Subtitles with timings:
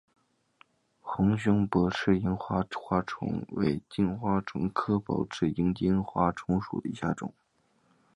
[0.99, 7.31] 红胸薄翅萤金花虫为金花虫科薄翅萤金花虫属下的一个种。